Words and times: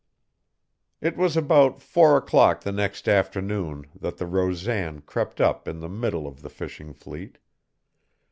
It 0.99 1.15
was 1.15 1.37
about 1.37 1.79
four 1.79 2.17
o'clock 2.17 2.61
the 2.61 2.71
next 2.71 3.07
afternoon 3.07 3.85
that 3.93 4.17
the 4.17 4.25
Rosan 4.25 5.01
crept 5.01 5.39
up 5.39 5.67
in 5.67 5.79
the 5.79 5.89
middle 5.89 6.25
of 6.25 6.41
the 6.41 6.49
fishing 6.49 6.91
fleet. 6.91 7.37